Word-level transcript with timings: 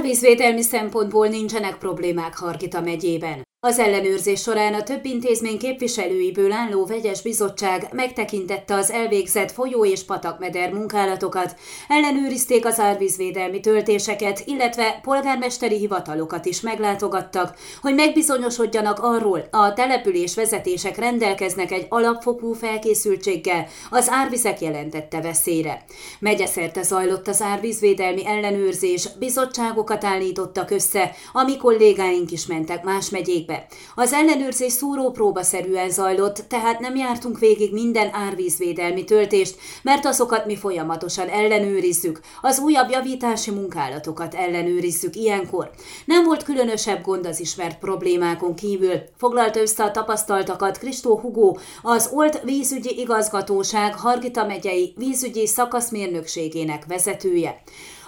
Árvízvédelmi 0.00 0.62
szempontból 0.62 1.28
nincsenek 1.28 1.78
problémák 1.78 2.36
Harkita 2.36 2.80
megyében. 2.80 3.49
Az 3.62 3.78
ellenőrzés 3.78 4.40
során 4.40 4.74
a 4.74 4.82
több 4.82 5.04
intézmény 5.04 5.58
képviselőiből 5.58 6.52
álló 6.52 6.86
vegyes 6.86 7.22
bizottság 7.22 7.88
megtekintette 7.92 8.74
az 8.74 8.90
elvégzett 8.90 9.50
folyó- 9.52 9.84
és 9.84 10.04
patakmeder 10.04 10.72
munkálatokat, 10.72 11.54
ellenőrizték 11.88 12.66
az 12.66 12.78
árvízvédelmi 12.78 13.60
töltéseket, 13.60 14.42
illetve 14.46 15.00
polgármesteri 15.02 15.76
hivatalokat 15.76 16.46
is 16.46 16.60
meglátogattak, 16.60 17.56
hogy 17.80 17.94
megbizonyosodjanak 17.94 18.98
arról, 18.98 19.48
a 19.50 19.72
település 19.72 20.34
vezetések 20.34 20.96
rendelkeznek 20.96 21.72
egy 21.72 21.86
alapfokú 21.88 22.52
felkészültséggel 22.52 23.66
az 23.90 24.08
árvizek 24.10 24.60
jelentette 24.60 25.20
veszélyre. 25.20 25.84
Megyeszerte 26.18 26.82
zajlott 26.82 27.28
az 27.28 27.42
árvízvédelmi 27.42 28.26
ellenőrzés, 28.26 29.08
bizottságokat 29.18 30.04
állítottak 30.04 30.70
össze, 30.70 31.14
ami 31.32 31.56
kollégáink 31.56 32.30
is 32.30 32.46
mentek 32.46 32.84
más 32.84 33.10
megyék 33.10 33.48
be. 33.50 33.66
Az 33.94 34.12
ellenőrzés 34.12 34.72
szúrópróbaszerűen 34.72 35.90
zajlott, 35.90 36.44
tehát 36.48 36.80
nem 36.80 36.96
jártunk 36.96 37.38
végig 37.38 37.72
minden 37.72 38.10
árvízvédelmi 38.12 39.04
töltést, 39.04 39.56
mert 39.82 40.06
azokat 40.06 40.46
mi 40.46 40.56
folyamatosan 40.56 41.28
ellenőrizzük, 41.28 42.20
az 42.40 42.58
újabb 42.58 42.90
javítási 42.90 43.50
munkálatokat 43.50 44.34
ellenőrizzük 44.34 45.16
ilyenkor. 45.16 45.70
Nem 46.04 46.24
volt 46.24 46.42
különösebb 46.42 47.02
gond 47.02 47.26
az 47.26 47.40
ismert 47.40 47.78
problémákon 47.78 48.54
kívül, 48.54 49.02
foglalta 49.16 49.60
össze 49.60 49.84
a 49.84 49.90
tapasztaltakat 49.90 50.78
Kristó 50.78 51.18
Hugó, 51.18 51.58
az 51.82 52.10
Olt 52.12 52.40
vízügyi 52.44 52.98
igazgatóság 52.98 53.94
Hargita 53.94 54.46
megyei 54.46 54.94
vízügyi 54.96 55.46
szakaszmérnökségének 55.46 56.86
vezetője. 56.86 57.62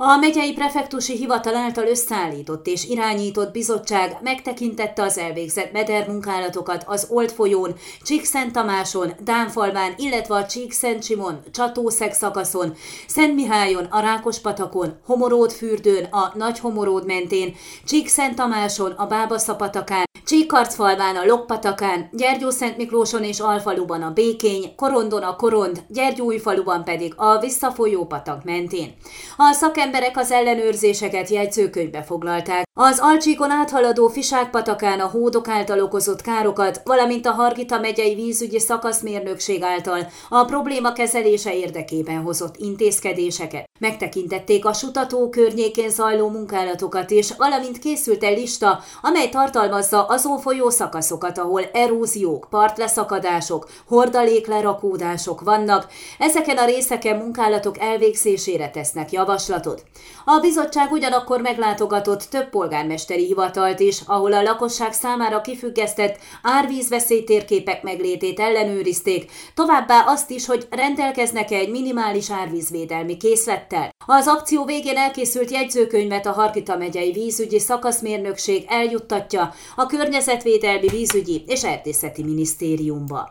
A 0.00 0.16
megyei 0.16 0.52
prefektusi 0.52 1.16
hivatal 1.16 1.54
által 1.54 1.86
összeállított 1.86 2.66
és 2.66 2.84
irányított 2.84 3.52
bizottság 3.52 4.18
megtekintette 4.22 5.02
az 5.02 5.18
elvégzett 5.18 5.72
medermunkálatokat 5.72 6.84
az 6.86 7.06
Old 7.10 7.30
folyón, 7.30 7.74
Csíkszent 8.02 8.52
Tamáson, 8.52 9.12
Dánfalván, 9.20 9.94
illetve 9.96 10.34
a 10.34 10.46
Csíkszent 10.46 11.04
Simon, 11.04 11.40
Csatószeg 11.52 12.12
szakaszon, 12.12 12.74
Szent 13.06 13.34
Mihályon, 13.34 13.84
a 13.84 14.00
Rákospatakon, 14.00 14.98
Homoród 15.06 15.52
fürdőn, 15.52 16.04
a 16.04 16.32
Nagy 16.34 16.58
Homoród 16.58 17.06
mentén, 17.06 17.54
Csíkszent 17.84 18.34
Tamáson, 18.34 18.90
a 18.90 19.06
Bábaszapatakán, 19.06 20.07
Csíkarcfalván 20.28 21.16
a 21.16 21.24
Lokpatakán, 21.24 22.08
Gyergyó-Szent 22.12 22.76
Miklóson 22.76 23.24
és 23.24 23.40
Alfaluban 23.40 24.02
a 24.02 24.12
Békény, 24.12 24.74
Korondon 24.76 25.22
a 25.22 25.36
Korond, 25.36 25.84
Gyergyóújfaluban 25.88 26.84
pedig 26.84 27.12
a 27.16 27.38
Visszafolyó 27.38 28.06
patak 28.06 28.44
mentén. 28.44 28.94
A 29.36 29.52
szakemberek 29.52 30.16
az 30.16 30.30
ellenőrzéseket 30.30 31.28
jegyzőkönyvbe 31.28 32.02
foglalták. 32.02 32.67
Az 32.80 32.98
Alcsíkon 33.00 33.50
áthaladó 33.50 34.08
Fiságpatakán 34.08 35.00
a 35.00 35.06
hódok 35.06 35.48
által 35.48 35.80
okozott 35.80 36.20
károkat, 36.20 36.80
valamint 36.84 37.26
a 37.26 37.30
Hargita 37.30 37.78
megyei 37.78 38.14
vízügyi 38.14 38.58
szakaszmérnökség 38.58 39.62
által 39.62 40.06
a 40.28 40.44
probléma 40.44 40.92
kezelése 40.92 41.54
érdekében 41.54 42.22
hozott 42.22 42.56
intézkedéseket. 42.56 43.68
Megtekintették 43.80 44.64
a 44.64 44.72
sutató 44.72 45.28
környékén 45.28 45.90
zajló 45.90 46.28
munkálatokat 46.28 47.10
is, 47.10 47.36
valamint 47.36 47.78
készült 47.78 48.22
egy 48.22 48.38
lista, 48.38 48.80
amely 49.02 49.28
tartalmazza 49.28 50.04
azon 50.04 50.38
folyó 50.38 50.70
szakaszokat, 50.70 51.38
ahol 51.38 51.62
eróziók, 51.72 52.46
partleszakadások, 52.50 53.68
hordaléklerakódások 53.86 55.40
vannak, 55.40 55.86
ezeken 56.18 56.56
a 56.56 56.64
részeken 56.64 57.16
munkálatok 57.16 57.78
elvégzésére 57.78 58.70
tesznek 58.70 59.12
javaslatot. 59.12 59.82
A 60.24 60.38
bizottság 60.40 60.92
ugyanakkor 60.92 61.40
meglátogatott 61.40 62.22
több 62.22 62.50
polgármesteri 62.68 63.24
hivatalt 63.24 63.80
is, 63.80 64.00
ahol 64.06 64.32
a 64.32 64.42
lakosság 64.42 64.92
számára 64.92 65.40
kifüggesztett 65.40 66.18
árvízveszély 66.42 67.24
térképek 67.24 67.82
meglétét 67.82 68.40
ellenőrizték, 68.40 69.30
továbbá 69.54 70.04
azt 70.06 70.30
is, 70.30 70.46
hogy 70.46 70.66
rendelkeznek 70.70 71.50
-e 71.50 71.54
egy 71.54 71.70
minimális 71.70 72.30
árvízvédelmi 72.30 73.16
készlettel. 73.16 73.90
Az 74.06 74.26
akció 74.26 74.64
végén 74.64 74.96
elkészült 74.96 75.50
jegyzőkönyvet 75.50 76.26
a 76.26 76.32
Harkita 76.32 76.76
megyei 76.76 77.12
vízügyi 77.12 77.58
szakaszmérnökség 77.58 78.64
eljuttatja 78.68 79.54
a 79.76 79.86
Környezetvédelmi 79.86 80.88
Vízügyi 80.88 81.44
és 81.46 81.64
Erdészeti 81.64 82.22
Minisztériumba. 82.22 83.30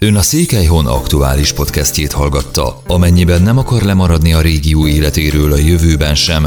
Ön 0.00 0.14
a 0.14 0.22
Székelyhon 0.22 0.86
aktuális 0.86 1.52
podcastjét 1.52 2.12
hallgatta. 2.12 2.82
Amennyiben 2.86 3.42
nem 3.42 3.58
akar 3.58 3.82
lemaradni 3.82 4.32
a 4.32 4.40
régió 4.40 4.86
életéről 4.86 5.52
a 5.52 5.56
jövőben 5.56 6.14
sem, 6.14 6.46